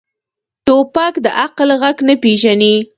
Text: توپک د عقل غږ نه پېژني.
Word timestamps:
توپک 0.65 1.13
د 1.25 1.27
عقل 1.43 1.69
غږ 1.81 1.97
نه 2.07 2.15
پېژني. 2.23 2.75